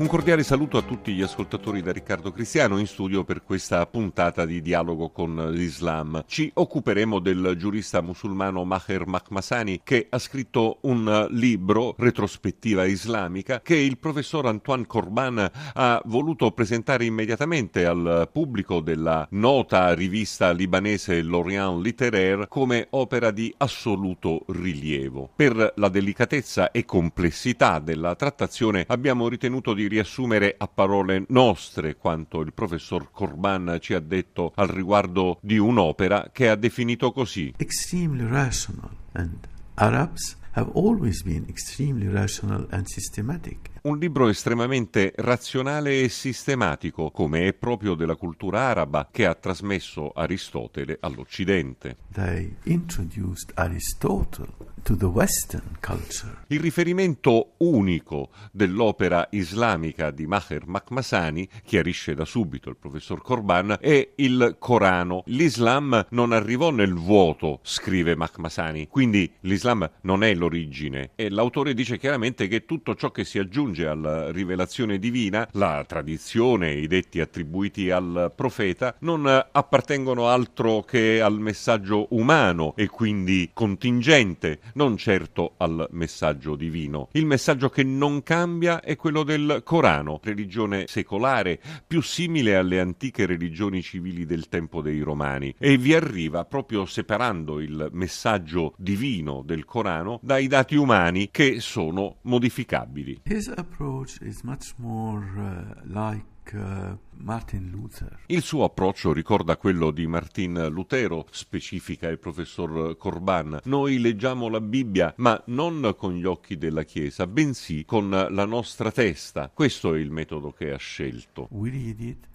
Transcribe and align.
Un 0.00 0.06
cordiale 0.06 0.42
saluto 0.44 0.78
a 0.78 0.82
tutti 0.82 1.12
gli 1.12 1.20
ascoltatori 1.20 1.82
da 1.82 1.92
Riccardo 1.92 2.32
Cristiano 2.32 2.78
in 2.78 2.86
studio 2.86 3.22
per 3.22 3.42
questa 3.42 3.84
puntata 3.84 4.46
di 4.46 4.62
dialogo 4.62 5.10
con 5.10 5.50
l'Islam. 5.52 6.24
Ci 6.26 6.50
occuperemo 6.54 7.18
del 7.18 7.54
giurista 7.58 8.00
musulmano 8.00 8.64
Maher 8.64 9.06
Makhmasani 9.06 9.82
che 9.84 10.06
ha 10.08 10.18
scritto 10.18 10.78
un 10.84 11.26
libro, 11.32 11.94
Retrospettiva 11.98 12.86
islamica, 12.86 13.60
che 13.60 13.76
il 13.76 13.98
professor 13.98 14.46
Antoine 14.46 14.86
Corban 14.86 15.50
ha 15.74 16.00
voluto 16.06 16.50
presentare 16.52 17.04
immediatamente 17.04 17.84
al 17.84 18.26
pubblico 18.32 18.80
della 18.80 19.28
nota 19.32 19.92
rivista 19.92 20.50
libanese 20.50 21.20
L'Orient 21.20 21.84
Littéraire 21.84 22.48
come 22.48 22.86
opera 22.88 23.30
di 23.30 23.52
assoluto 23.58 24.46
rilievo. 24.46 25.28
Per 25.36 25.74
la 25.76 25.88
delicatezza 25.90 26.70
e 26.70 26.86
complessità 26.86 27.78
della 27.80 28.14
trattazione 28.14 28.86
abbiamo 28.88 29.28
ritenuto 29.28 29.74
di 29.74 29.88
riassumere 29.90 30.54
a 30.56 30.68
parole 30.68 31.24
nostre 31.28 31.96
quanto 31.96 32.40
il 32.40 32.52
professor 32.54 33.10
Corban 33.10 33.78
ci 33.80 33.92
ha 33.92 34.00
detto 34.00 34.52
al 34.54 34.68
riguardo 34.68 35.38
di 35.42 35.58
un'opera 35.58 36.30
che 36.32 36.48
ha 36.48 36.54
definito 36.54 37.12
così. 37.12 37.52
Extremely 37.58 38.26
rational 38.26 38.96
and 39.12 39.48
Arabs 39.74 40.36
have 40.52 40.70
always 40.74 41.22
been 41.22 41.44
extremely 41.48 42.08
rational 42.08 42.66
and 42.70 42.86
systematic. 42.86 43.70
Un 43.82 43.98
libro 43.98 44.28
estremamente 44.28 45.10
razionale 45.16 46.02
e 46.02 46.10
sistematico, 46.10 47.10
come 47.10 47.46
è 47.46 47.54
proprio 47.54 47.94
della 47.94 48.14
cultura 48.14 48.60
araba 48.60 49.08
che 49.10 49.24
ha 49.24 49.34
trasmesso 49.34 50.10
Aristotele 50.10 50.98
all'Occidente. 51.00 51.96
They 52.12 52.56
introduced 52.64 53.52
Aristotle 53.54 54.68
to 54.82 54.96
the 54.96 55.06
Western 55.06 55.78
culture. 55.80 56.44
Il 56.48 56.60
riferimento 56.60 57.52
unico 57.58 58.30
dell'opera 58.52 59.28
islamica 59.30 60.10
di 60.10 60.26
Maher 60.26 60.66
Makhmasani, 60.66 61.48
chiarisce 61.64 62.14
da 62.14 62.24
subito 62.24 62.68
il 62.68 62.76
professor 62.76 63.22
Corban, 63.22 63.76
è 63.80 64.10
il 64.16 64.56
Corano. 64.58 65.22
L'Islam 65.26 66.06
non 66.10 66.32
arrivò 66.32 66.70
nel 66.70 66.94
vuoto, 66.94 67.60
scrive 67.62 68.14
Makhmasani, 68.14 68.88
quindi 68.88 69.30
l'Islam 69.40 69.88
non 70.02 70.22
è 70.22 70.34
l'origine 70.34 71.12
e 71.14 71.30
l'autore 71.30 71.72
dice 71.72 71.98
chiaramente 71.98 72.46
che 72.48 72.64
tutto 72.64 72.94
ciò 72.94 73.10
che 73.10 73.24
si 73.24 73.38
aggiunge 73.38 73.68
aggiunge 73.70 73.86
alla 73.86 74.30
rivelazione 74.30 74.98
divina, 74.98 75.48
la 75.52 75.84
tradizione, 75.86 76.72
i 76.72 76.86
detti 76.86 77.20
attribuiti 77.20 77.90
al 77.90 78.32
profeta, 78.34 78.96
non 79.00 79.26
appartengono 79.26 80.28
altro 80.28 80.82
che 80.82 81.20
al 81.20 81.38
messaggio 81.38 82.08
umano 82.10 82.74
e 82.76 82.88
quindi 82.88 83.50
contingente, 83.52 84.58
non 84.74 84.96
certo 84.96 85.54
al 85.58 85.88
messaggio 85.92 86.56
divino. 86.56 87.08
Il 87.12 87.26
messaggio 87.26 87.70
che 87.70 87.84
non 87.84 88.22
cambia 88.22 88.80
è 88.80 88.96
quello 88.96 89.22
del 89.22 89.62
Corano, 89.64 90.20
religione 90.22 90.84
secolare, 90.86 91.60
più 91.86 92.02
simile 92.02 92.56
alle 92.56 92.80
antiche 92.80 93.26
religioni 93.26 93.82
civili 93.82 94.26
del 94.26 94.48
tempo 94.48 94.82
dei 94.82 95.00
Romani, 95.00 95.54
e 95.58 95.76
vi 95.76 95.94
arriva 95.94 96.44
proprio 96.44 96.84
separando 96.86 97.60
il 97.60 97.88
messaggio 97.92 98.74
divino 98.76 99.42
del 99.44 99.64
Corano 99.64 100.18
dai 100.22 100.46
dati 100.48 100.74
umani 100.76 101.28
che 101.30 101.60
sono 101.60 102.16
modificabili. 102.22 103.20
His 103.24 103.48
approach 103.60 104.18
is 104.22 104.42
much 104.42 104.72
more 104.76 105.22
uh, 105.36 105.80
like 105.84 106.24
uh, 106.54 106.96
Martin 107.18 107.70
Luther. 107.70 108.18
Il 108.26 108.42
suo 108.42 108.64
approccio 108.64 109.12
ricorda 109.12 109.56
quello 109.56 109.90
di 109.90 110.06
Martin 110.06 110.68
Lutero, 110.70 111.26
specifica 111.30 112.08
il 112.08 112.18
professor 112.18 112.96
Corban. 112.96 113.60
Noi 113.64 113.98
leggiamo 113.98 114.48
la 114.48 114.60
Bibbia, 114.60 115.14
ma 115.18 115.40
non 115.46 115.94
con 115.96 116.14
gli 116.14 116.24
occhi 116.24 116.56
della 116.56 116.84
Chiesa, 116.84 117.26
bensì 117.26 117.84
con 117.84 118.10
la 118.10 118.44
nostra 118.44 118.90
testa. 118.90 119.50
Questo 119.52 119.94
è 119.94 119.98
il 119.98 120.10
metodo 120.10 120.50
che 120.52 120.72
ha 120.72 120.78
scelto. 120.78 121.46
We 121.50 121.70
read 121.70 122.00
it 122.00 122.29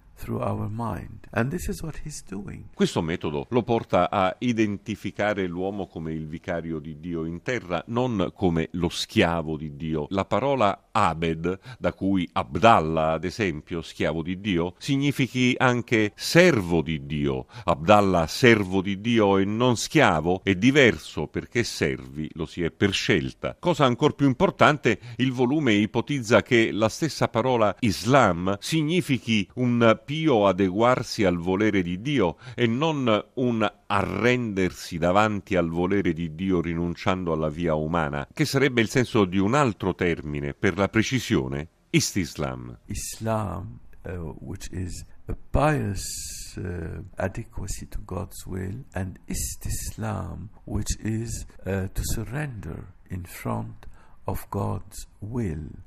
questo 2.74 3.02
metodo 3.02 3.46
lo 3.50 3.62
porta 3.62 4.10
a 4.10 4.34
identificare 4.38 5.46
l'uomo 5.46 5.86
come 5.86 6.12
il 6.12 6.26
vicario 6.26 6.78
di 6.78 6.98
Dio 6.98 7.26
in 7.26 7.42
terra, 7.42 7.82
non 7.88 8.32
come 8.34 8.68
lo 8.72 8.88
schiavo 8.88 9.56
di 9.56 9.76
Dio. 9.76 10.06
La 10.10 10.24
parola 10.24 10.88
Abed, 10.90 11.58
da 11.78 11.92
cui 11.92 12.26
Abdallah, 12.32 13.12
ad 13.12 13.24
esempio, 13.24 13.82
schiavo 13.82 14.22
di 14.22 14.40
Dio, 14.40 14.74
significhi 14.78 15.54
anche 15.58 16.12
servo 16.14 16.80
di 16.80 17.04
Dio. 17.04 17.46
Abdallah, 17.64 18.26
servo 18.26 18.80
di 18.80 19.00
Dio 19.00 19.36
e 19.36 19.44
non 19.44 19.76
schiavo, 19.76 20.40
è 20.42 20.54
diverso 20.54 21.26
perché 21.26 21.62
servi 21.62 22.30
lo 22.32 22.46
si 22.46 22.62
è 22.62 22.70
per 22.70 22.92
scelta. 22.92 23.56
Cosa 23.58 23.84
ancora 23.84 24.14
più 24.14 24.26
importante, 24.26 24.98
il 25.16 25.32
volume 25.32 25.74
ipotizza 25.74 26.42
che 26.42 26.72
la 26.72 26.88
stessa 26.88 27.28
parola 27.28 27.76
Islam 27.80 28.56
significhi 28.58 29.46
un 29.56 30.00
pio 30.06 30.46
adeguarsi 30.46 31.24
al 31.24 31.36
volere 31.36 31.82
di 31.82 32.00
Dio 32.00 32.36
e 32.54 32.66
non 32.66 33.24
un 33.34 33.72
arrendersi 33.86 34.96
davanti 34.96 35.56
al 35.56 35.68
volere 35.68 36.12
di 36.12 36.34
Dio 36.34 36.60
rinunciando 36.60 37.32
alla 37.32 37.48
via 37.48 37.74
umana, 37.74 38.26
che 38.32 38.44
sarebbe 38.44 38.80
il 38.80 38.88
senso 38.88 39.24
di 39.24 39.38
un 39.38 39.54
altro 39.54 39.94
termine 39.94 40.54
per 40.54 40.78
la 40.78 40.88
precisione, 40.88 41.68
istislam. 41.90 42.78
Islam, 42.86 43.80
uh, 44.04 44.10
which 44.40 44.68
is 44.70 45.04
a 45.26 45.36
pious 45.50 46.56
uh, 46.56 47.02
adequacy 47.16 47.88
to 47.88 47.98
God's 48.04 48.46
will, 48.46 48.84
and 48.92 49.18
istislam, 49.26 50.48
which 50.64 50.96
is 51.02 51.44
uh, 51.66 51.88
to 51.92 52.02
surrender 52.04 52.94
in 53.10 53.24
front 53.24 53.84
of. 53.84 53.95